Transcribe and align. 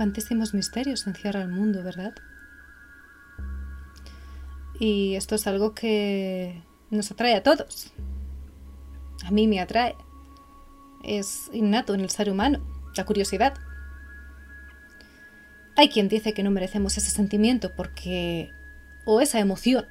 Cuantísimos 0.00 0.54
misterios 0.54 1.06
encierra 1.06 1.42
el 1.42 1.50
mundo, 1.50 1.82
¿verdad? 1.84 2.14
Y 4.78 5.14
esto 5.14 5.34
es 5.34 5.46
algo 5.46 5.74
que 5.74 6.62
nos 6.88 7.10
atrae 7.10 7.34
a 7.34 7.42
todos. 7.42 7.92
A 9.26 9.30
mí 9.30 9.46
me 9.46 9.60
atrae. 9.60 9.94
Es 11.04 11.50
innato 11.52 11.92
en 11.92 12.00
el 12.00 12.08
ser 12.08 12.30
humano, 12.30 12.60
la 12.96 13.04
curiosidad. 13.04 13.52
Hay 15.76 15.90
quien 15.90 16.08
dice 16.08 16.32
que 16.32 16.42
no 16.42 16.50
merecemos 16.50 16.96
ese 16.96 17.10
sentimiento 17.10 17.76
porque... 17.76 18.50
o 19.04 19.20
esa 19.20 19.38
emoción, 19.38 19.84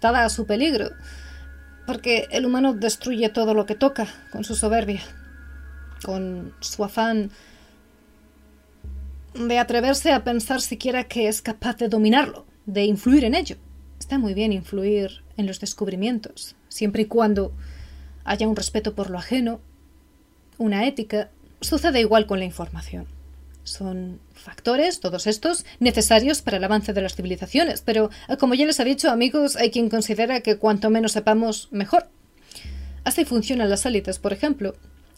dada 0.00 0.24
a 0.24 0.30
su 0.30 0.46
peligro, 0.46 0.90
porque 1.86 2.26
el 2.32 2.44
humano 2.44 2.74
destruye 2.74 3.28
todo 3.28 3.54
lo 3.54 3.66
que 3.66 3.76
toca 3.76 4.08
con 4.32 4.42
su 4.42 4.56
soberbia, 4.56 5.00
con 6.02 6.52
su 6.58 6.82
afán 6.82 7.30
de 9.48 9.58
atreverse 9.58 10.12
a 10.12 10.24
pensar 10.24 10.60
siquiera 10.60 11.04
que 11.04 11.28
es 11.28 11.42
capaz 11.42 11.76
de 11.76 11.88
dominarlo, 11.88 12.46
de 12.66 12.84
influir 12.84 13.24
en 13.24 13.34
ello. 13.34 13.56
Está 13.98 14.18
muy 14.18 14.34
bien 14.34 14.52
influir 14.52 15.22
en 15.36 15.46
los 15.46 15.60
descubrimientos, 15.60 16.56
siempre 16.68 17.02
y 17.02 17.06
cuando 17.06 17.52
haya 18.24 18.48
un 18.48 18.56
respeto 18.56 18.94
por 18.94 19.10
lo 19.10 19.18
ajeno, 19.18 19.60
una 20.58 20.86
ética. 20.86 21.30
Sucede 21.60 22.00
igual 22.00 22.26
con 22.26 22.38
la 22.38 22.44
información. 22.44 23.06
Son 23.64 24.20
factores, 24.32 25.00
todos 25.00 25.26
estos, 25.26 25.64
necesarios 25.78 26.42
para 26.42 26.56
el 26.56 26.64
avance 26.64 26.92
de 26.92 27.02
las 27.02 27.14
civilizaciones, 27.14 27.82
pero 27.82 28.10
como 28.38 28.54
ya 28.54 28.66
les 28.66 28.80
he 28.80 28.84
dicho, 28.84 29.10
amigos, 29.10 29.56
hay 29.56 29.70
quien 29.70 29.90
considera 29.90 30.40
que 30.40 30.56
cuanto 30.56 30.90
menos 30.90 31.12
sepamos, 31.12 31.68
mejor. 31.70 32.08
Así 33.04 33.24
funcionan 33.24 33.70
las 33.70 33.84
élites, 33.86 34.18
por 34.18 34.32
ejemplo. 34.32 34.74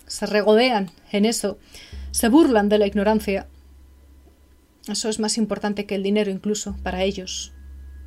Se 0.06 0.27
regodean 0.27 0.91
en 1.12 1.25
eso, 1.25 1.59
se 2.11 2.28
burlan 2.28 2.69
de 2.69 2.78
la 2.78 2.87
ignorancia, 2.87 3.47
eso 4.88 5.08
es 5.08 5.20
más 5.20 5.38
importante 5.38 5.86
que 5.86 5.94
el 5.94 6.02
dinero 6.02 6.30
incluso 6.30 6.77
para 6.83 7.02
ellos. 7.02 7.52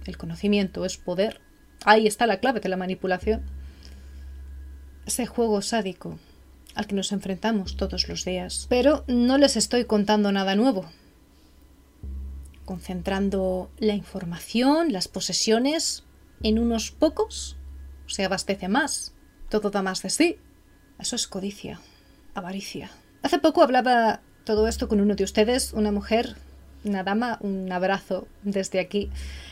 El 0.05 0.17
conocimiento 0.17 0.85
es 0.85 0.97
poder. 0.97 1.41
Ahí 1.85 2.07
está 2.07 2.27
la 2.27 2.39
clave 2.39 2.59
de 2.59 2.69
la 2.69 2.77
manipulación. 2.77 3.43
Ese 5.05 5.25
juego 5.25 5.61
sádico 5.61 6.19
al 6.73 6.87
que 6.87 6.95
nos 6.95 7.11
enfrentamos 7.11 7.77
todos 7.77 8.09
los 8.09 8.25
días. 8.25 8.67
Pero 8.69 9.05
no 9.07 9.37
les 9.37 9.55
estoy 9.55 9.85
contando 9.85 10.31
nada 10.31 10.55
nuevo. 10.55 10.85
Concentrando 12.65 13.71
la 13.77 13.93
información, 13.93 14.91
las 14.91 15.07
posesiones 15.07 16.03
en 16.43 16.59
unos 16.59 16.91
pocos, 16.91 17.55
se 18.07 18.25
abastece 18.25 18.67
más. 18.67 19.13
Todo 19.49 19.69
da 19.69 19.81
más 19.81 20.01
de 20.01 20.09
sí. 20.09 20.37
Eso 20.99 21.15
es 21.15 21.27
codicia, 21.27 21.79
avaricia. 22.33 22.89
Hace 23.21 23.39
poco 23.39 23.63
hablaba 23.63 24.21
todo 24.43 24.67
esto 24.67 24.87
con 24.87 24.99
uno 24.99 25.15
de 25.15 25.23
ustedes, 25.23 25.73
una 25.73 25.91
mujer 25.91 26.35
una 26.85 27.03
dama, 27.03 27.37
un 27.41 27.71
abrazo 27.71 28.27
desde 28.43 28.79
aquí. 28.79 29.09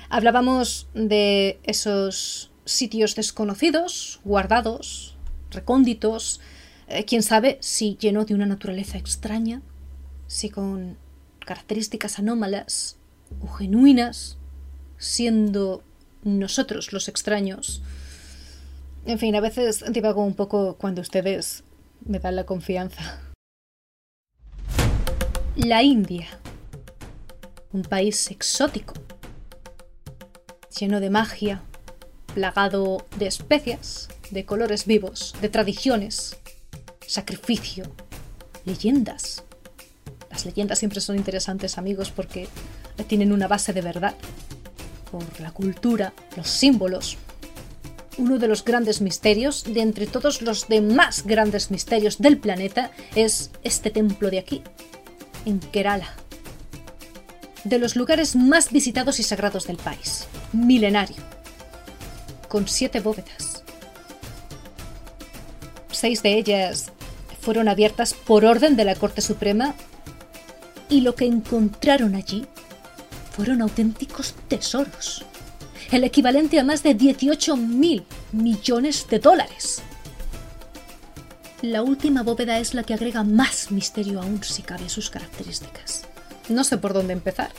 Hablábamos 0.09 0.87
de 0.93 1.59
esos 1.63 2.51
sitios 2.65 3.15
desconocidos, 3.15 4.21
guardados, 4.23 5.17
recónditos, 5.51 6.39
eh, 6.87 7.05
quién 7.05 7.23
sabe 7.23 7.57
si 7.61 7.97
lleno 7.99 8.25
de 8.25 8.35
una 8.35 8.45
naturaleza 8.45 8.97
extraña, 8.97 9.61
si 10.27 10.49
con 10.49 10.97
características 11.39 12.19
anómalas 12.19 12.97
o 13.41 13.47
genuinas, 13.47 14.37
siendo 14.97 15.83
nosotros 16.23 16.93
los 16.93 17.09
extraños. 17.09 17.81
En 19.05 19.19
fin, 19.19 19.35
a 19.35 19.41
veces 19.41 19.83
divago 19.91 20.23
un 20.23 20.35
poco 20.35 20.77
cuando 20.77 21.01
ustedes 21.01 21.63
me 22.05 22.19
dan 22.19 22.35
la 22.35 22.45
confianza. 22.45 23.19
La 25.55 25.83
India 25.83 26.27
un 27.73 27.81
país 27.81 28.29
exótico, 28.29 28.93
lleno 30.79 30.99
de 30.99 31.09
magia, 31.09 31.63
plagado 32.33 33.05
de 33.17 33.27
especias, 33.27 34.09
de 34.29 34.45
colores 34.45 34.85
vivos, 34.85 35.35
de 35.41 35.49
tradiciones, 35.49 36.37
sacrificio, 37.05 37.91
leyendas. 38.63 39.43
Las 40.29 40.45
leyendas 40.45 40.79
siempre 40.79 41.01
son 41.01 41.17
interesantes, 41.17 41.77
amigos, 41.77 42.11
porque 42.11 42.47
tienen 43.07 43.33
una 43.33 43.47
base 43.47 43.73
de 43.73 43.81
verdad, 43.81 44.15
por 45.11 45.23
la 45.41 45.51
cultura, 45.51 46.13
los 46.37 46.47
símbolos. 46.47 47.17
Uno 48.19 48.37
de 48.37 48.47
los 48.47 48.63
grandes 48.63 49.01
misterios, 49.01 49.63
de 49.63 49.81
entre 49.81 50.05
todos 50.05 50.43
los 50.43 50.67
demás 50.67 51.23
grandes 51.25 51.71
misterios 51.71 52.19
del 52.19 52.37
planeta, 52.37 52.91
es 53.15 53.49
este 53.63 53.89
templo 53.89 54.29
de 54.29 54.39
aquí, 54.39 54.61
en 55.45 55.59
Kerala 55.59 56.22
de 57.63 57.79
los 57.79 57.95
lugares 57.95 58.35
más 58.35 58.71
visitados 58.71 59.19
y 59.19 59.23
sagrados 59.23 59.67
del 59.67 59.77
país, 59.77 60.27
milenario, 60.51 61.17
con 62.49 62.67
siete 62.67 62.99
bóvedas. 62.99 63.63
Seis 65.91 66.21
de 66.21 66.37
ellas 66.37 66.91
fueron 67.41 67.67
abiertas 67.69 68.13
por 68.13 68.45
orden 68.45 68.75
de 68.75 68.85
la 68.85 68.95
Corte 68.95 69.21
Suprema 69.21 69.75
y 70.89 71.01
lo 71.01 71.15
que 71.15 71.25
encontraron 71.25 72.15
allí 72.15 72.45
fueron 73.31 73.61
auténticos 73.61 74.35
tesoros, 74.47 75.25
el 75.91 76.03
equivalente 76.03 76.59
a 76.59 76.63
más 76.63 76.83
de 76.83 76.93
18 76.93 77.57
mil 77.57 78.05
millones 78.31 79.07
de 79.09 79.19
dólares. 79.19 79.81
La 81.61 81.81
última 81.81 82.23
bóveda 82.23 82.59
es 82.59 82.73
la 82.73 82.83
que 82.83 82.93
agrega 82.93 83.23
más 83.23 83.71
misterio 83.71 84.21
aún 84.21 84.43
si 84.43 84.61
cabe 84.61 84.89
sus 84.89 85.09
características. 85.09 86.02
No 86.49 86.63
sé 86.63 86.77
por 86.77 86.93
dónde 86.93 87.13
empezar. 87.13 87.49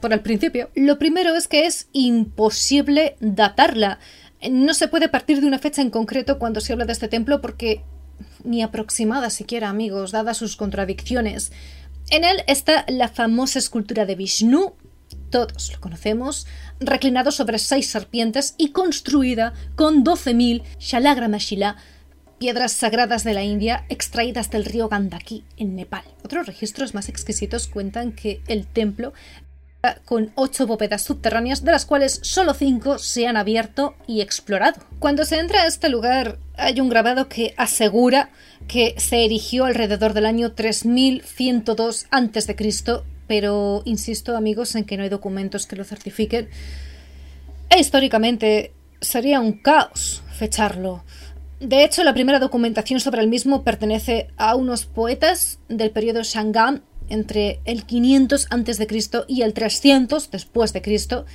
Por 0.00 0.12
el 0.12 0.20
principio. 0.20 0.70
Lo 0.74 0.98
primero 0.98 1.34
es 1.36 1.46
que 1.46 1.66
es 1.66 1.88
imposible 1.92 3.16
datarla. 3.20 3.98
No 4.50 4.72
se 4.74 4.88
puede 4.88 5.08
partir 5.08 5.40
de 5.40 5.46
una 5.46 5.58
fecha 5.58 5.82
en 5.82 5.90
concreto 5.90 6.38
cuando 6.38 6.60
se 6.60 6.72
habla 6.72 6.86
de 6.86 6.92
este 6.92 7.08
templo 7.08 7.40
porque 7.40 7.82
ni 8.44 8.62
aproximada 8.62 9.30
siquiera, 9.30 9.68
amigos, 9.68 10.12
dadas 10.12 10.38
sus 10.38 10.56
contradicciones. 10.56 11.52
En 12.10 12.24
él 12.24 12.42
está 12.46 12.84
la 12.88 13.08
famosa 13.08 13.58
escultura 13.58 14.06
de 14.06 14.14
Vishnu, 14.14 14.74
todos 15.30 15.72
lo 15.72 15.80
conocemos, 15.80 16.46
reclinado 16.80 17.30
sobre 17.30 17.58
seis 17.58 17.88
serpientes 17.88 18.54
y 18.58 18.70
construida 18.70 19.52
con 19.76 20.04
12.000 20.04 20.62
Shalagramashila 20.78 21.76
piedras 22.40 22.72
sagradas 22.72 23.22
de 23.22 23.34
la 23.34 23.44
India 23.44 23.84
extraídas 23.90 24.50
del 24.50 24.64
río 24.64 24.88
Gandaki, 24.88 25.44
en 25.58 25.76
Nepal. 25.76 26.04
Otros 26.24 26.46
registros 26.46 26.94
más 26.94 27.10
exquisitos 27.10 27.66
cuentan 27.66 28.12
que 28.12 28.40
el 28.48 28.66
templo 28.66 29.12
con 30.06 30.32
ocho 30.36 30.66
bóvedas 30.66 31.04
subterráneas, 31.04 31.62
de 31.64 31.72
las 31.72 31.84
cuales 31.84 32.18
solo 32.22 32.54
cinco 32.54 32.98
se 32.98 33.26
han 33.26 33.36
abierto 33.36 33.94
y 34.06 34.22
explorado. 34.22 34.82
Cuando 34.98 35.26
se 35.26 35.38
entra 35.38 35.62
a 35.62 35.66
este 35.66 35.90
lugar 35.90 36.38
hay 36.56 36.80
un 36.80 36.88
grabado 36.88 37.28
que 37.28 37.52
asegura 37.58 38.30
que 38.66 38.94
se 38.96 39.26
erigió 39.26 39.66
alrededor 39.66 40.14
del 40.14 40.24
año 40.24 40.52
3102 40.52 42.06
a.C., 42.10 42.56
pero 43.26 43.82
insisto 43.84 44.34
amigos 44.34 44.74
en 44.76 44.84
que 44.84 44.96
no 44.96 45.02
hay 45.02 45.10
documentos 45.10 45.66
que 45.66 45.76
lo 45.76 45.84
certifiquen. 45.84 46.48
E 47.68 47.78
históricamente 47.78 48.72
sería 49.02 49.40
un 49.40 49.52
caos 49.52 50.22
fecharlo. 50.40 51.04
De 51.60 51.84
hecho, 51.84 52.04
la 52.04 52.14
primera 52.14 52.38
documentación 52.38 53.00
sobre 53.00 53.20
el 53.20 53.28
mismo 53.28 53.64
pertenece 53.64 54.30
a 54.38 54.56
unos 54.56 54.86
poetas 54.86 55.58
del 55.68 55.90
periodo 55.90 56.22
Shangan 56.22 56.82
entre 57.10 57.60
el 57.66 57.84
500 57.84 58.46
a.C. 58.50 59.24
y 59.28 59.42
el 59.42 59.52
300 59.52 60.30
después 60.30 60.72
de 60.72 60.80
Cristo. 60.80 61.26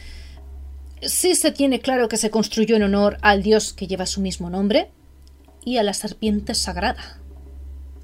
Sí 1.03 1.35
se 1.35 1.51
tiene 1.51 1.79
claro 1.79 2.07
que 2.07 2.17
se 2.17 2.31
construyó 2.31 2.75
en 2.75 2.83
honor 2.83 3.17
al 3.21 3.43
dios 3.43 3.73
que 3.73 3.85
lleva 3.85 4.07
su 4.07 4.19
mismo 4.19 4.49
nombre 4.49 4.89
y 5.63 5.77
a 5.77 5.83
la 5.83 5.93
serpiente 5.93 6.55
sagrada. 6.55 7.19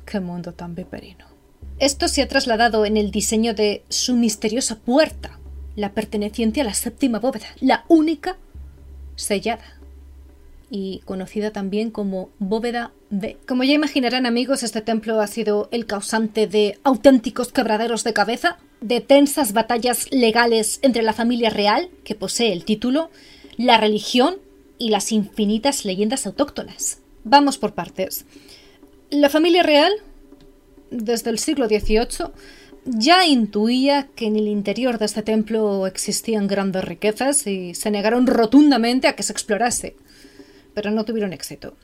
Qué 0.05 0.19
mundo 0.19 0.53
tan 0.53 0.75
viperino. 0.75 1.25
Esto 1.79 2.07
se 2.07 2.21
ha 2.21 2.27
trasladado 2.27 2.85
en 2.85 2.97
el 2.97 3.09
diseño 3.09 3.55
de 3.55 3.83
su 3.89 4.15
misteriosa 4.15 4.77
puerta, 4.77 5.39
la 5.75 5.93
perteneciente 5.93 6.61
a 6.61 6.65
la 6.65 6.75
séptima 6.75 7.17
bóveda, 7.17 7.47
la 7.61 7.83
única 7.87 8.37
sellada 9.15 9.80
y 10.73 11.01
conocida 11.03 11.51
también 11.51 11.91
como 11.91 12.29
bóveda 12.39 12.93
B. 13.09 13.37
Como 13.45 13.65
ya 13.65 13.73
imaginarán 13.73 14.25
amigos, 14.25 14.63
este 14.63 14.81
templo 14.81 15.19
ha 15.19 15.27
sido 15.27 15.67
el 15.71 15.85
causante 15.85 16.47
de 16.47 16.79
auténticos 16.83 17.51
quebraderos 17.51 18.05
de 18.05 18.13
cabeza, 18.13 18.57
de 18.79 19.01
tensas 19.01 19.51
batallas 19.51 20.09
legales 20.11 20.79
entre 20.81 21.03
la 21.03 21.11
familia 21.11 21.49
real, 21.49 21.89
que 22.05 22.15
posee 22.15 22.53
el 22.53 22.63
título, 22.63 23.11
la 23.57 23.77
religión 23.77 24.37
y 24.77 24.89
las 24.89 25.11
infinitas 25.11 25.83
leyendas 25.83 26.25
autóctonas. 26.25 26.99
Vamos 27.25 27.57
por 27.57 27.73
partes. 27.73 28.25
La 29.09 29.27
familia 29.27 29.63
real, 29.63 29.91
desde 30.89 31.31
el 31.31 31.37
siglo 31.37 31.67
XVIII, 31.67 32.31
ya 32.85 33.25
intuía 33.25 34.07
que 34.15 34.25
en 34.25 34.37
el 34.37 34.47
interior 34.47 34.97
de 34.99 35.05
este 35.05 35.21
templo 35.21 35.85
existían 35.85 36.47
grandes 36.47 36.85
riquezas 36.85 37.45
y 37.45 37.75
se 37.75 37.91
negaron 37.91 38.25
rotundamente 38.25 39.09
a 39.09 39.17
que 39.17 39.23
se 39.23 39.33
explorase 39.33 39.97
pero 40.73 40.91
no 40.91 41.05
tuvieron 41.05 41.33
éxito. 41.33 41.75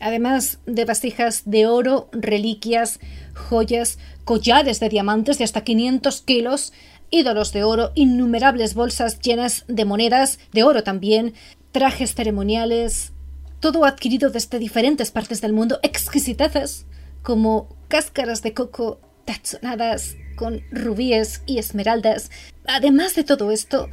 Además 0.00 0.58
de 0.66 0.84
vasijas 0.84 1.42
de 1.46 1.66
oro, 1.66 2.08
reliquias, 2.12 3.00
joyas, 3.34 3.98
collares 4.24 4.78
de 4.80 4.88
diamantes 4.88 5.38
de 5.38 5.44
hasta 5.44 5.64
500 5.64 6.20
kilos, 6.22 6.72
ídolos 7.10 7.52
de 7.52 7.64
oro, 7.64 7.92
innumerables 7.94 8.74
bolsas 8.74 9.20
llenas 9.20 9.64
de 9.68 9.84
monedas, 9.84 10.38
de 10.52 10.64
oro 10.64 10.82
también, 10.82 11.34
trajes 11.72 12.14
ceremoniales, 12.14 13.12
todo 13.60 13.84
adquirido 13.84 14.30
desde 14.30 14.58
diferentes 14.58 15.10
partes 15.10 15.40
del 15.40 15.52
mundo, 15.52 15.78
exquisiteces, 15.82 16.86
como 17.22 17.68
cáscaras 17.88 18.42
de 18.42 18.52
coco 18.52 19.00
tachonadas 19.24 20.16
con 20.36 20.62
rubíes 20.70 21.42
y 21.46 21.58
esmeraldas. 21.58 22.30
Además 22.66 23.14
de 23.14 23.24
todo 23.24 23.50
esto, 23.50 23.88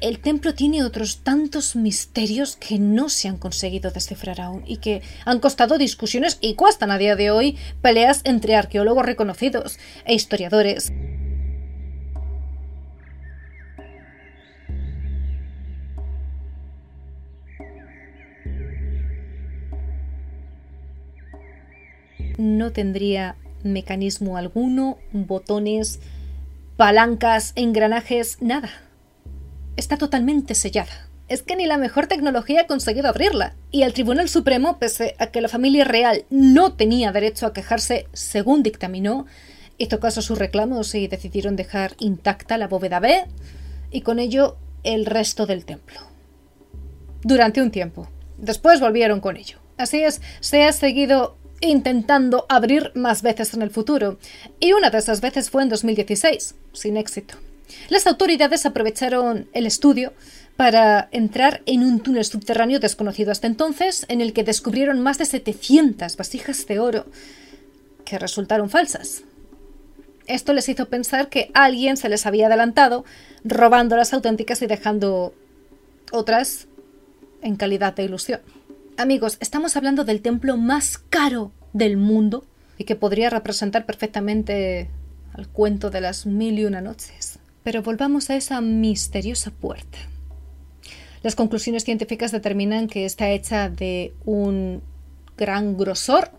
el 0.00 0.18
templo 0.18 0.54
tiene 0.54 0.82
otros 0.82 1.18
tantos 1.22 1.76
misterios 1.76 2.56
que 2.56 2.78
no 2.78 3.08
se 3.08 3.28
han 3.28 3.38
conseguido 3.38 3.90
descifrar 3.90 4.40
aún 4.40 4.62
y 4.66 4.78
que 4.78 5.02
han 5.24 5.40
costado 5.40 5.78
discusiones 5.78 6.38
y 6.40 6.54
cuestan 6.54 6.90
a 6.90 6.98
día 6.98 7.16
de 7.16 7.30
hoy 7.30 7.56
peleas 7.80 8.20
entre 8.24 8.56
arqueólogos 8.56 9.06
reconocidos 9.06 9.78
e 10.04 10.14
historiadores. 10.14 10.92
No 22.36 22.72
tendría 22.72 23.36
mecanismo 23.62 24.36
alguno, 24.36 24.98
botones, 25.12 26.00
palancas, 26.76 27.52
engranajes, 27.54 28.38
nada 28.42 28.83
está 29.76 29.96
totalmente 29.96 30.54
sellada. 30.54 31.08
Es 31.28 31.42
que 31.42 31.56
ni 31.56 31.66
la 31.66 31.78
mejor 31.78 32.06
tecnología 32.06 32.62
ha 32.62 32.66
conseguido 32.66 33.08
abrirla. 33.08 33.54
Y 33.70 33.82
el 33.82 33.94
Tribunal 33.94 34.28
Supremo, 34.28 34.78
pese 34.78 35.14
a 35.18 35.28
que 35.28 35.40
la 35.40 35.48
familia 35.48 35.84
real 35.84 36.24
no 36.30 36.74
tenía 36.74 37.12
derecho 37.12 37.46
a 37.46 37.52
quejarse 37.52 38.06
según 38.12 38.62
dictaminó, 38.62 39.26
hizo 39.78 40.00
caso 40.00 40.20
a 40.20 40.22
sus 40.22 40.38
reclamos 40.38 40.94
y 40.94 41.08
decidieron 41.08 41.56
dejar 41.56 41.94
intacta 41.98 42.58
la 42.58 42.68
bóveda 42.68 43.00
B 43.00 43.24
y 43.90 44.02
con 44.02 44.18
ello 44.18 44.56
el 44.82 45.06
resto 45.06 45.46
del 45.46 45.64
templo. 45.64 46.00
Durante 47.22 47.62
un 47.62 47.70
tiempo. 47.70 48.08
Después 48.36 48.80
volvieron 48.80 49.20
con 49.20 49.36
ello. 49.36 49.58
Así 49.76 50.02
es, 50.02 50.20
se 50.40 50.64
ha 50.64 50.72
seguido 50.72 51.36
intentando 51.60 52.46
abrir 52.48 52.92
más 52.94 53.22
veces 53.22 53.54
en 53.54 53.62
el 53.62 53.70
futuro, 53.70 54.18
y 54.60 54.72
una 54.72 54.90
de 54.90 54.98
esas 54.98 55.20
veces 55.20 55.50
fue 55.50 55.62
en 55.62 55.68
2016, 55.70 56.54
sin 56.72 56.96
éxito. 56.96 57.36
Las 57.88 58.06
autoridades 58.06 58.66
aprovecharon 58.66 59.48
el 59.52 59.66
estudio 59.66 60.12
para 60.56 61.08
entrar 61.10 61.62
en 61.66 61.82
un 61.82 62.00
túnel 62.00 62.24
subterráneo 62.24 62.78
desconocido 62.78 63.32
hasta 63.32 63.46
entonces, 63.46 64.06
en 64.08 64.20
el 64.20 64.32
que 64.32 64.44
descubrieron 64.44 65.00
más 65.00 65.18
de 65.18 65.24
700 65.24 66.16
vasijas 66.16 66.66
de 66.66 66.78
oro 66.78 67.06
que 68.04 68.18
resultaron 68.18 68.70
falsas. 68.70 69.24
Esto 70.26 70.52
les 70.52 70.68
hizo 70.68 70.88
pensar 70.88 71.28
que 71.28 71.50
alguien 71.54 71.96
se 71.96 72.08
les 72.08 72.24
había 72.24 72.46
adelantado, 72.46 73.04
robando 73.44 73.96
las 73.96 74.14
auténticas 74.14 74.62
y 74.62 74.66
dejando 74.66 75.34
otras 76.12 76.66
en 77.42 77.56
calidad 77.56 77.94
de 77.94 78.04
ilusión. 78.04 78.40
Amigos, 78.96 79.36
estamos 79.40 79.76
hablando 79.76 80.04
del 80.04 80.22
templo 80.22 80.56
más 80.56 80.98
caro 80.98 81.52
del 81.72 81.96
mundo 81.96 82.44
y 82.78 82.84
que 82.84 82.96
podría 82.96 83.28
representar 83.28 83.84
perfectamente 83.86 84.88
al 85.34 85.48
cuento 85.48 85.90
de 85.90 86.00
las 86.00 86.26
mil 86.26 86.58
y 86.58 86.64
una 86.64 86.80
noches. 86.80 87.33
Pero 87.64 87.82
volvamos 87.82 88.30
a 88.30 88.36
esa 88.36 88.60
misteriosa 88.60 89.50
puerta. 89.50 89.98
Las 91.22 91.34
conclusiones 91.34 91.84
científicas 91.84 92.30
determinan 92.30 92.86
que 92.86 93.06
está 93.06 93.30
hecha 93.30 93.70
de 93.70 94.14
un 94.26 94.82
gran 95.36 95.76
grosor 95.76 96.30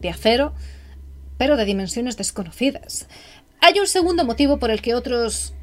de 0.00 0.10
acero, 0.10 0.52
pero 1.38 1.56
de 1.56 1.64
dimensiones 1.64 2.16
desconocidas. 2.16 3.06
Hay 3.60 3.78
un 3.78 3.86
segundo 3.86 4.24
motivo 4.24 4.58
por 4.58 4.72
el 4.72 4.82
que 4.82 4.94
otros 4.94 5.54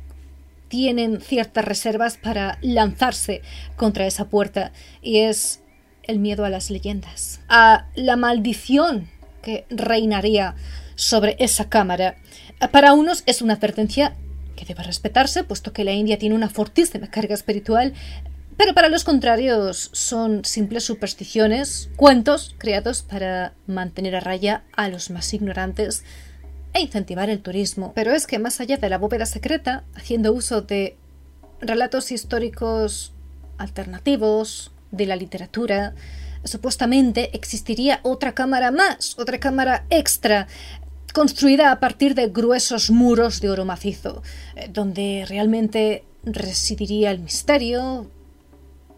tienen 0.69 1.19
ciertas 1.19 1.65
reservas 1.65 2.15
para 2.17 2.57
lanzarse 2.61 3.41
contra 3.75 4.07
esa 4.07 4.29
puerta, 4.29 4.71
y 5.01 5.19
es 5.19 5.61
el 6.03 6.19
miedo 6.19 6.45
a 6.45 6.49
las 6.49 6.69
leyendas, 6.69 7.41
a 7.49 7.87
la 7.95 8.15
maldición 8.15 9.09
que 9.41 9.65
reinaría 9.69 10.55
sobre 10.95 11.35
esa 11.39 11.69
cámara. 11.69 12.15
Para 12.71 12.93
unos 12.93 13.23
es 13.25 13.41
una 13.41 13.55
advertencia 13.55 14.15
que 14.59 14.65
debe 14.65 14.83
respetarse, 14.83 15.45
puesto 15.45 15.71
que 15.71 15.85
la 15.85 15.93
India 15.93 16.19
tiene 16.19 16.35
una 16.35 16.49
fortísima 16.49 17.07
carga 17.09 17.33
espiritual, 17.33 17.93
pero 18.57 18.73
para 18.73 18.89
los 18.89 19.05
contrarios 19.05 19.89
son 19.93 20.43
simples 20.43 20.83
supersticiones, 20.83 21.89
cuentos 21.95 22.55
creados 22.57 23.01
para 23.01 23.53
mantener 23.67 24.17
a 24.17 24.19
raya 24.19 24.63
a 24.75 24.89
los 24.89 25.11
más 25.11 25.33
ignorantes 25.33 26.03
e 26.73 26.81
incentivar 26.81 27.29
el 27.29 27.39
turismo. 27.39 27.93
Pero 27.95 28.11
es 28.11 28.27
que 28.27 28.37
más 28.37 28.59
allá 28.59 28.75
de 28.75 28.89
la 28.89 28.97
bóveda 28.97 29.25
secreta, 29.25 29.85
haciendo 29.95 30.33
uso 30.33 30.61
de 30.61 30.97
relatos 31.61 32.11
históricos 32.11 33.13
alternativos, 33.57 34.73
de 34.91 35.05
la 35.05 35.15
literatura, 35.15 35.93
supuestamente 36.43 37.35
existiría 37.35 37.99
otra 38.03 38.33
cámara 38.33 38.71
más, 38.71 39.17
otra 39.17 39.39
cámara 39.39 39.85
extra, 39.89 40.47
construida 41.13 41.71
a 41.71 41.79
partir 41.79 42.15
de 42.15 42.27
gruesos 42.27 42.91
muros 42.91 43.41
de 43.41 43.49
oro 43.49 43.65
macizo, 43.65 44.21
eh, 44.55 44.69
donde 44.71 45.25
realmente 45.27 46.03
residiría 46.23 47.11
el 47.11 47.19
misterio 47.19 48.09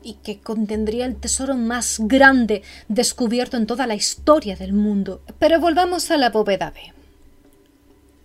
y 0.03 0.15
que 0.15 0.39
contendría 0.39 1.06
el 1.06 1.15
tesoro 1.15 1.56
más 1.56 1.98
grande 2.00 2.63
descubierto 2.88 3.58
en 3.58 3.68
toda 3.68 3.88
la 3.88 3.96
historia 3.96 4.56
del 4.56 4.74
mundo. 4.74 5.22
Pero 5.39 5.60
volvamos 5.60 6.10
a 6.12 6.18
la 6.18 6.32
bóveda 6.32 6.72
B. 6.72 6.80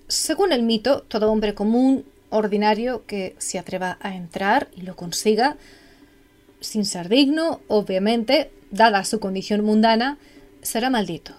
Según 0.09 0.53
el 0.53 0.63
mito, 0.63 1.03
todo 1.03 1.31
hombre 1.31 1.55
común, 1.55 2.05
ordinario, 2.31 3.05
que 3.07 3.35
se 3.39 3.59
atreva 3.59 3.99
a 4.01 4.15
entrar 4.15 4.69
y 4.75 4.83
lo 4.83 4.97
consiga, 4.97 5.57
sin 6.61 6.87
ser 6.87 7.09
digno, 7.09 7.61
obviamente, 7.69 8.51
dada 8.71 9.05
su 9.05 9.21
condición 9.21 9.63
mundana, 9.65 10.19
será 10.63 10.91
maldito 10.91 11.35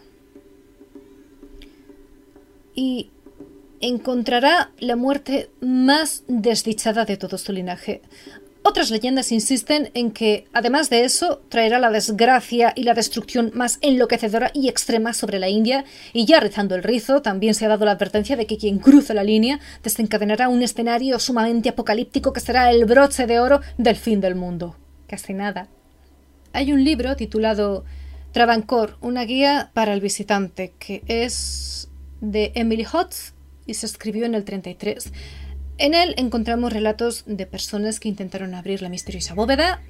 y 2.78 3.10
encontrará 3.82 4.72
la 4.78 4.96
muerte 4.96 5.50
más 5.62 6.24
desdichada 6.28 7.06
de 7.06 7.18
todo 7.18 7.40
su 7.40 7.52
linaje. 7.52 8.02
Otras 8.62 8.92
leyendas 8.92 9.32
insisten 9.32 9.90
en 9.96 10.12
que, 10.12 10.46
además 10.54 10.90
de 10.92 11.04
eso, 11.04 11.42
traerá 11.50 11.80
la 11.80 11.90
desgracia 11.90 12.74
y 12.76 12.84
la 12.84 12.94
destrucción 12.94 13.52
más 13.56 13.80
enloquecedora 13.82 14.52
y 14.54 14.68
extrema 14.68 15.14
sobre 15.14 15.40
la 15.40 15.50
India, 15.50 15.86
y 16.14 16.26
ya 16.26 16.40
rizando 16.40 16.76
el 16.76 16.84
rizo, 16.84 17.22
también 17.22 17.56
se 17.56 17.66
ha 17.66 17.70
dado 17.70 17.86
la 17.86 17.94
advertencia 17.94 18.36
de 18.36 18.46
que 18.46 18.58
quien 18.58 18.78
cruce 18.78 19.16
la 19.16 19.24
línea 19.24 19.60
desencadenará 19.84 20.50
un 20.50 20.62
escenario 20.62 21.18
sumamente 21.18 21.70
apocalíptico 21.70 22.34
que 22.34 22.42
será 22.42 22.70
el 22.70 22.86
broche 22.86 23.26
de 23.26 23.40
oro 23.40 23.62
del 23.78 23.96
fin 23.96 24.22
del 24.22 24.36
mundo. 24.36 24.76
Casi 25.08 25.34
nada. 25.34 25.68
Hay 26.54 26.74
un 26.74 26.84
libro 26.84 27.16
titulado 27.16 27.86
Travancore, 28.34 28.94
una 29.02 29.24
guía 29.24 29.72
para 29.74 29.94
el 29.94 30.02
visitante, 30.02 30.74
que 30.78 31.04
es 31.08 31.90
de 32.22 32.52
Emily 32.56 32.86
Hotz 32.92 33.34
y 33.66 33.76
se 33.76 33.86
escribió 33.86 34.26
en 34.26 34.36
el 34.36 34.44
33. 34.44 35.12
En 35.78 35.94
él 35.94 36.16
encontramos 36.18 36.74
relatos 36.74 37.24
de 37.28 37.46
personas 37.46 38.00
que 38.00 38.10
intentaron 38.10 38.56
abrir 38.56 38.82
la 38.82 38.90
misteriosa 38.90 39.36
bóveda, 39.36 39.82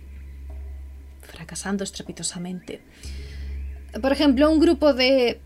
fracasando 1.22 1.84
estrepitosamente. 1.84 2.82
Por 4.02 4.12
ejemplo, 4.12 4.52
un 4.52 4.60
grupo 4.60 4.94
de 4.94 5.40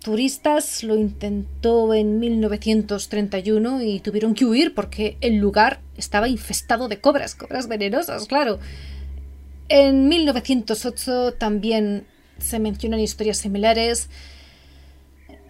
turistas 0.00 0.82
lo 0.82 0.96
intentó 0.96 1.94
en 1.94 2.18
1931 2.18 3.82
y 3.82 4.00
tuvieron 4.00 4.34
que 4.34 4.44
huir 4.44 4.74
porque 4.74 5.16
el 5.20 5.36
lugar 5.36 5.80
estaba 5.96 6.28
infestado 6.28 6.88
de 6.88 7.00
cobras, 7.00 7.34
cobras 7.34 7.68
venenosas, 7.68 8.26
claro. 8.26 8.58
En 9.68 10.08
1908 10.08 11.34
también 11.34 12.06
se 12.38 12.58
mencionan 12.58 13.00
historias 13.00 13.38
similares 13.38 14.08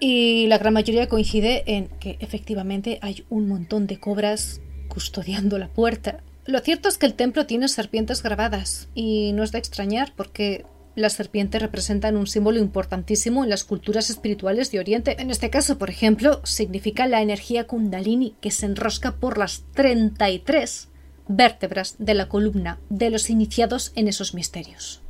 Y 0.00 0.47
la 0.47 0.59
gran 0.59 0.73
mayoría 0.73 1.09
coincide 1.09 1.62
en 1.66 1.88
que 2.00 2.16
efectivamente 2.21 2.99
hay 3.02 3.25
un 3.28 3.47
montón 3.49 3.87
de 3.87 4.00
cobras 4.00 4.61
custodiando 4.88 5.59
la 5.59 5.69
puerta. 5.69 6.23
Lo 6.47 6.59
cierto 6.61 6.88
es 6.88 6.97
que 6.97 7.07
el 7.07 7.14
templo 7.14 7.47
tiene 7.47 7.69
serpientes 7.69 8.23
grabadas, 8.23 8.88
y 8.95 9.33
no 9.35 9.45
es 9.45 9.52
de 9.52 9.59
extrañar 9.59 10.14
porque 10.16 10.64
las 10.97 11.12
serpientes 11.12 11.62
representan 11.62 12.16
un 12.16 12.26
símbolo 12.26 12.59
importantísimo 12.59 13.45
en 13.45 13.50
las 13.50 13.64
culturas 13.64 14.11
espirituales 14.11 14.71
de 14.71 14.80
Oriente. 14.80 15.21
En 15.21 15.30
este 15.30 15.50
caso, 15.50 15.78
por 15.78 15.90
ejemplo, 15.90 16.40
significa 16.45 17.07
la 17.07 17.23
energía 17.23 17.66
kundalini 17.66 18.35
que 18.40 18.50
se 18.50 18.66
enrosca 18.66 19.16
por 19.16 19.38
las 19.38 19.64
33 19.75 20.88
vértebras 21.28 21.97
de 21.99 22.14
la 22.14 22.28
columna 22.28 22.80
de 22.88 23.11
los 23.11 23.30
iniciados 23.30 23.92
en 23.95 24.09
esos 24.09 24.35
misterios. 24.35 25.02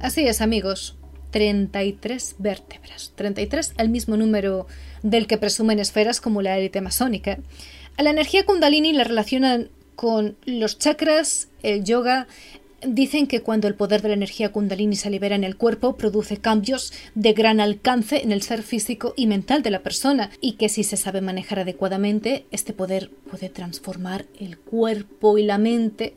Así 0.00 0.26
es, 0.26 0.40
amigos. 0.40 0.96
33 1.30 2.36
vértebras. 2.38 3.12
33, 3.14 3.74
el 3.78 3.88
mismo 3.88 4.16
número 4.16 4.66
del 5.02 5.26
que 5.26 5.38
presumen 5.38 5.78
esferas 5.78 6.20
como 6.20 6.42
la 6.42 6.58
élite 6.58 6.80
masónica. 6.80 7.38
A 7.96 8.02
la 8.02 8.10
energía 8.10 8.46
kundalini 8.46 8.92
la 8.92 9.04
relacionan 9.04 9.70
con 9.96 10.36
los 10.44 10.78
chakras, 10.78 11.48
el 11.62 11.84
yoga, 11.84 12.28
Dicen 12.86 13.26
que 13.26 13.42
cuando 13.42 13.66
el 13.66 13.74
poder 13.74 14.02
de 14.02 14.08
la 14.08 14.14
energía 14.14 14.52
kundalini 14.52 14.94
se 14.94 15.10
libera 15.10 15.34
en 15.34 15.42
el 15.42 15.56
cuerpo, 15.56 15.96
produce 15.96 16.36
cambios 16.36 16.92
de 17.16 17.32
gran 17.32 17.58
alcance 17.58 18.22
en 18.22 18.30
el 18.30 18.42
ser 18.42 18.62
físico 18.62 19.14
y 19.16 19.26
mental 19.26 19.62
de 19.62 19.72
la 19.72 19.82
persona, 19.82 20.30
y 20.40 20.52
que 20.52 20.68
si 20.68 20.84
se 20.84 20.96
sabe 20.96 21.20
manejar 21.20 21.58
adecuadamente, 21.58 22.46
este 22.52 22.72
poder 22.72 23.10
puede 23.28 23.48
transformar 23.48 24.26
el 24.38 24.58
cuerpo 24.58 25.38
y 25.38 25.42
la 25.42 25.58
mente 25.58 26.14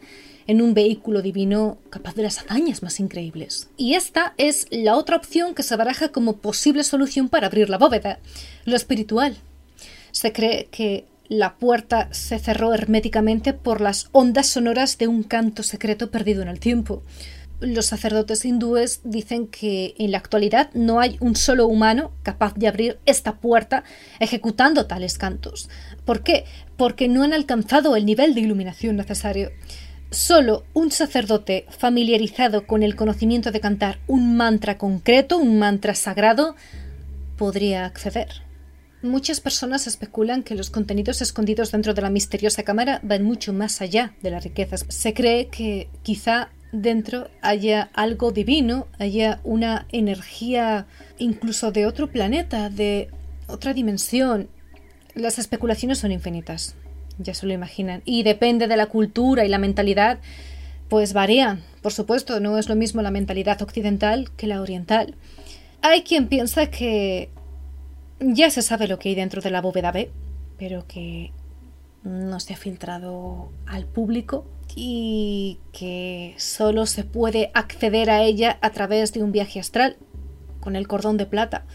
en 0.51 0.62
un 0.62 0.74
vehículo 0.74 1.22
divino 1.22 1.77
capaz 1.89 2.13
de 2.13 2.24
las 2.24 2.39
hazañas 2.39 2.84
más 2.84 3.00
increíbles. 3.00 3.70
Y 3.77 3.93
esta 3.93 4.34
es 4.38 4.67
la 4.70 4.98
otra 4.98 5.15
opción 5.15 5.55
que 5.55 5.63
se 5.63 5.77
baraja 5.77 6.10
como 6.10 6.38
posible 6.38 6.84
solución 6.84 7.29
para 7.29 7.48
abrir 7.48 7.70
la 7.70 7.77
bóveda, 7.77 8.20
lo 8.65 8.75
espiritual. 8.75 9.38
Se 10.12 10.34
cree 10.34 10.67
que 10.70 11.05
la 11.29 11.55
puerta 11.55 12.10
se 12.12 12.38
cerró 12.38 12.74
herméticamente 12.74 13.53
por 13.53 13.79
las 13.79 14.10
ondas 14.12 14.48
sonoras 14.48 14.98
de 14.98 15.08
un 15.08 15.24
canto 15.24 15.63
secreto 15.63 16.12
perdido 16.12 16.41
en 16.41 16.50
el 16.50 16.60
tiempo. 16.60 17.01
Los 17.62 17.86
sacerdotes 17.86 18.43
hindúes 18.43 19.00
dicen 19.05 19.48
que 19.48 19.96
en 20.00 20.12
la 20.12 20.17
actualidad 20.17 20.70
no 20.74 21.00
hay 21.00 21.15
un 21.22 21.38
solo 21.38 21.65
humano 21.67 22.12
capaz 22.24 22.55
de 22.55 22.67
abrir 22.67 23.00
esta 23.05 23.38
puerta 23.38 23.86
ejecutando 24.20 24.86
tales 24.86 25.17
cantos. 25.17 25.70
¿Por 26.03 26.24
qué? 26.24 26.43
Porque 26.75 27.08
no 27.08 27.24
han 27.24 27.31
alcanzado 27.31 27.96
el 27.96 28.05
nivel 28.05 28.36
de 28.36 28.41
iluminación 28.41 28.98
necesario. 28.98 29.51
Solo 30.12 30.65
un 30.74 30.91
sacerdote 30.91 31.65
familiarizado 31.70 32.68
con 32.68 32.84
el 32.84 32.98
conocimiento 32.98 33.53
de 33.53 33.62
cantar 33.62 33.98
un 34.08 34.36
mantra 34.36 34.77
concreto, 34.77 35.38
un 35.38 35.58
mantra 35.58 35.96
sagrado, 35.96 36.58
podría 37.38 37.86
acceder. 37.86 38.27
Muchas 39.01 39.39
personas 39.39 39.88
especulan 39.88 40.44
que 40.44 40.56
los 40.56 40.70
contenidos 40.70 41.22
escondidos 41.22 41.72
dentro 41.72 41.94
de 41.94 42.01
la 42.01 42.10
misteriosa 42.10 42.63
cámara 42.63 43.00
van 43.03 43.24
mucho 43.24 43.53
más 43.53 43.80
allá 43.82 44.13
de 44.22 44.32
las 44.32 44.44
riquezas. 44.44 44.86
Se 44.89 45.13
cree 45.13 45.48
que 45.48 45.88
quizá 46.03 46.50
dentro 46.74 47.30
haya 47.41 47.89
algo 47.94 48.34
divino, 48.34 48.88
haya 49.00 49.39
una 49.46 49.88
energía 49.94 50.88
incluso 51.20 51.72
de 51.72 51.86
otro 51.86 52.12
planeta, 52.12 52.70
de 52.70 53.10
otra 53.48 53.74
dimensión. 53.74 54.50
Las 55.15 55.39
especulaciones 55.39 56.00
son 56.00 56.12
infinitas, 56.12 56.75
ya 57.23 57.33
se 57.33 57.45
lo 57.45 57.53
imaginan. 57.53 58.01
Y 58.05 58.23
depende 58.23 58.67
de 58.67 58.77
la 58.77 58.87
cultura 58.87 59.45
y 59.45 59.49
la 59.49 59.57
mentalidad, 59.57 60.19
pues 60.89 61.13
varían. 61.13 61.63
Por 61.81 61.91
supuesto, 61.91 62.39
no 62.39 62.57
es 62.57 62.69
lo 62.69 62.75
mismo 62.75 63.01
la 63.01 63.11
mentalidad 63.11 63.61
occidental 63.61 64.29
que 64.37 64.47
la 64.47 64.61
oriental. 64.61 65.15
Hay 65.81 66.03
quien 66.03 66.27
piensa 66.27 66.67
que 66.67 67.29
ya 68.19 68.49
se 68.49 68.61
sabe 68.61 68.87
lo 68.87 68.99
que 68.99 69.09
hay 69.09 69.15
dentro 69.15 69.41
de 69.41 69.51
la 69.51 69.61
bóveda 69.61 69.91
B, 69.91 70.11
pero 70.57 70.85
que 70.87 71.31
no 72.03 72.39
se 72.39 72.53
ha 72.53 72.57
filtrado 72.57 73.51
al 73.65 73.85
público 73.85 74.45
y 74.75 75.59
que 75.71 76.33
solo 76.37 76.85
se 76.85 77.03
puede 77.03 77.51
acceder 77.53 78.09
a 78.09 78.23
ella 78.23 78.57
a 78.61 78.69
través 78.71 79.13
de 79.13 79.23
un 79.23 79.31
viaje 79.31 79.59
astral 79.59 79.97
con 80.59 80.75
el 80.75 80.87
cordón 80.87 81.17
de 81.17 81.25
plata 81.25 81.65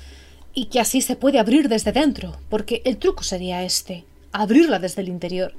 y 0.54 0.66
que 0.66 0.80
así 0.80 1.02
se 1.02 1.16
puede 1.16 1.38
abrir 1.38 1.68
desde 1.68 1.92
dentro, 1.92 2.36
porque 2.48 2.80
el 2.84 2.96
truco 2.96 3.22
sería 3.22 3.62
este, 3.62 4.04
abrirla 4.43 4.78
desde 4.78 5.02
el 5.02 5.09
interior 5.09 5.55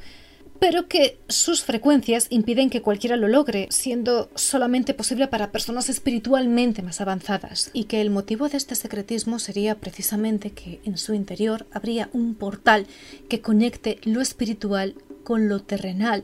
pero 0.59 0.87
que 0.87 1.19
sus 1.27 1.63
frecuencias 1.63 2.27
impiden 2.29 2.69
que 2.69 2.81
cualquiera 2.81 3.15
lo 3.15 3.27
logre, 3.27 3.67
siendo 3.69 4.29
solamente 4.35 4.93
posible 4.93 5.27
para 5.27 5.51
personas 5.51 5.89
espiritualmente 5.89 6.81
más 6.81 7.01
avanzadas, 7.01 7.69
y 7.73 7.85
que 7.85 8.01
el 8.01 8.09
motivo 8.09 8.49
de 8.49 8.57
este 8.57 8.75
secretismo 8.75 9.39
sería 9.39 9.75
precisamente 9.75 10.51
que 10.51 10.79
en 10.83 10.97
su 10.97 11.13
interior 11.13 11.67
habría 11.71 12.09
un 12.13 12.35
portal 12.35 12.87
que 13.29 13.41
conecte 13.41 13.99
lo 14.03 14.21
espiritual 14.21 14.95
con 15.23 15.49
lo 15.49 15.61
terrenal, 15.61 16.23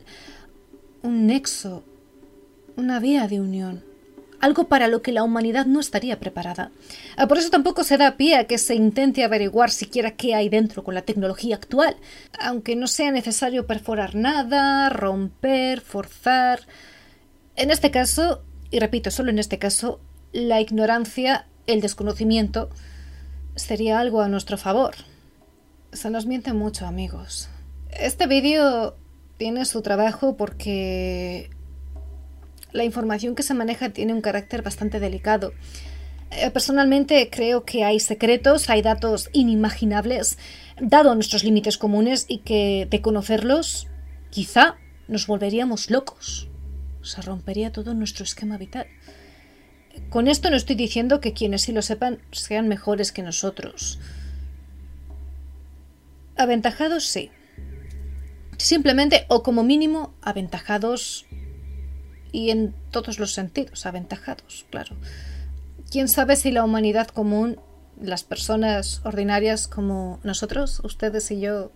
un 1.02 1.28
nexo, 1.28 1.84
una 2.76 3.00
vía 3.00 3.28
de 3.28 3.40
unión 3.40 3.93
algo 4.44 4.68
para 4.68 4.90
lo 4.90 5.02
que 5.02 5.14
la 5.14 5.24
humanidad 5.24 5.66
no 5.66 5.80
estaría 5.80 6.20
preparada. 6.20 6.70
Ah, 7.16 7.28
por 7.28 7.38
eso 7.38 7.50
tampoco 7.50 7.86
se 7.86 7.96
da 7.96 8.18
pie 8.18 8.36
a 8.36 8.46
que 8.46 8.58
se 8.58 8.76
intente 8.76 9.24
averiguar 9.24 9.72
siquiera 9.72 10.18
qué 10.18 10.36
hay 10.36 10.50
dentro 10.50 10.84
con 10.84 10.96
la 10.96 11.04
tecnología 11.04 11.56
actual, 11.56 11.96
aunque 12.42 12.76
no 12.76 12.88
sea 12.88 13.12
necesario 13.12 13.66
perforar 13.68 14.16
nada, 14.16 14.90
romper, 14.90 15.80
forzar. 15.80 16.60
En 17.56 17.72
este 17.72 17.90
caso, 17.90 18.44
y 18.70 18.80
repito, 18.80 19.12
solo 19.12 19.30
en 19.30 19.40
este 19.40 19.60
caso, 19.60 20.02
la 20.34 20.60
ignorancia, 20.60 21.48
el 21.66 21.80
desconocimiento, 21.80 22.70
sería 23.56 24.02
algo 24.02 24.20
a 24.20 24.28
nuestro 24.28 24.58
favor. 24.58 24.96
Se 25.94 26.10
nos 26.10 26.26
miente 26.26 26.52
mucho, 26.52 26.86
amigos. 26.86 27.48
Este 27.92 28.28
vídeo 28.28 28.98
tiene 29.38 29.64
su 29.64 29.82
trabajo 29.82 30.36
porque 30.36 31.50
la 32.74 32.84
información 32.84 33.36
que 33.36 33.44
se 33.44 33.54
maneja 33.54 33.92
tiene 33.92 34.14
un 34.14 34.22
carácter 34.22 34.62
bastante 34.62 35.00
delicado. 35.00 35.54
Eh, 36.32 36.50
personalmente 36.50 37.30
creo 37.32 37.64
que 37.64 37.84
hay 37.84 38.00
secretos, 38.00 38.70
hay 38.70 38.82
datos 38.82 39.30
inimaginables, 39.32 40.38
dado 40.82 41.14
nuestros 41.16 41.44
límites 41.44 41.78
comunes, 41.78 42.26
y 42.28 42.40
que 42.40 42.88
de 42.90 43.02
conocerlos, 43.02 43.88
quizá 44.32 44.78
nos 45.08 45.28
volveríamos 45.28 45.92
locos. 45.92 46.50
Se 47.04 47.22
rompería 47.22 47.72
todo 47.72 47.94
nuestro 47.94 48.24
esquema 48.24 48.58
vital. 48.58 48.88
Con 50.10 50.28
esto 50.28 50.50
no 50.50 50.56
estoy 50.56 50.76
diciendo 50.76 51.20
que 51.20 51.34
quienes 51.34 51.64
sí 51.64 51.72
lo 51.72 51.84
sepan 51.84 52.20
sean 52.32 52.68
mejores 52.68 53.12
que 53.12 53.22
nosotros. 53.22 54.00
Aventajados 56.36 57.06
sí. 57.06 57.30
Simplemente 58.58 59.26
o 59.28 59.44
como 59.44 59.64
mínimo 59.64 60.16
aventajados 60.22 61.28
y 62.34 62.50
en 62.50 62.74
todos 62.92 63.20
los 63.20 63.32
sentidos, 63.32 63.86
aventajados, 63.86 64.66
claro. 64.70 64.98
¿Quién 65.90 66.10
sabe 66.10 66.36
si 66.36 66.52
la 66.52 66.66
humanidad 66.66 67.08
común, 67.08 67.60
las 68.02 68.24
personas 68.24 69.02
ordinarias 69.06 69.68
como 69.68 70.20
nosotros, 70.24 70.82
ustedes 70.84 71.30
y 71.32 71.40
yo, 71.40 71.72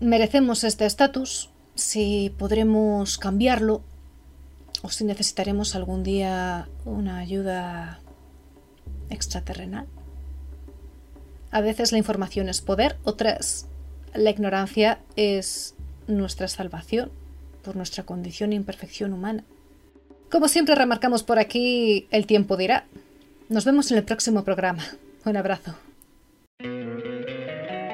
merecemos 0.00 0.64
este 0.64 0.84
estatus, 0.84 1.48
si 1.76 2.34
podremos 2.36 3.16
cambiarlo 3.18 3.82
o 4.82 4.90
si 4.90 5.04
necesitaremos 5.04 5.76
algún 5.76 6.02
día 6.02 6.68
una 6.84 7.18
ayuda 7.18 8.00
extraterrenal? 9.10 9.86
A 11.52 11.60
veces 11.60 11.92
la 11.92 11.98
información 11.98 12.48
es 12.48 12.60
poder, 12.60 12.98
otras 13.04 13.68
la 14.12 14.30
ignorancia 14.30 14.98
es 15.14 15.76
nuestra 16.08 16.48
salvación 16.48 17.12
por 17.62 17.76
nuestra 17.76 18.04
condición 18.04 18.52
e 18.52 18.56
imperfección 18.56 19.12
humana. 19.12 19.44
Como 20.30 20.48
siempre 20.48 20.74
remarcamos 20.74 21.22
por 21.22 21.38
aquí, 21.38 22.06
el 22.10 22.26
tiempo 22.26 22.56
dirá. 22.56 22.86
Nos 23.48 23.64
vemos 23.64 23.90
en 23.90 23.98
el 23.98 24.04
próximo 24.04 24.44
programa. 24.44 24.82
Un 25.24 25.36
abrazo. 25.36 25.74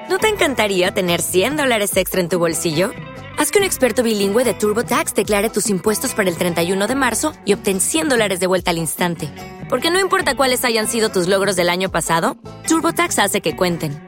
¿No 0.08 0.18
te 0.18 0.28
encantaría 0.28 0.92
tener 0.92 1.20
100 1.20 1.56
dólares 1.56 1.96
extra 1.96 2.20
en 2.20 2.28
tu 2.28 2.38
bolsillo? 2.38 2.92
Haz 3.38 3.50
que 3.50 3.58
un 3.58 3.64
experto 3.64 4.02
bilingüe 4.02 4.44
de 4.44 4.54
TurboTax 4.54 5.14
declare 5.14 5.50
tus 5.50 5.68
impuestos 5.68 6.14
para 6.14 6.30
el 6.30 6.37
31 6.37 6.87
de 6.87 6.94
marzo 6.94 7.34
y 7.44 7.52
obtén 7.52 7.80
100 7.80 8.08
dólares 8.08 8.40
de 8.40 8.46
vuelta 8.46 8.70
al 8.70 8.78
instante. 8.78 9.28
Porque 9.68 9.90
no 9.90 10.00
importa 10.00 10.34
cuáles 10.34 10.64
hayan 10.64 10.88
sido 10.88 11.10
tus 11.10 11.28
logros 11.28 11.54
del 11.54 11.68
año 11.68 11.90
pasado, 11.90 12.37
TurboTax 12.66 13.18
hace 13.18 13.40
que 13.40 13.54
cuenten 13.54 14.08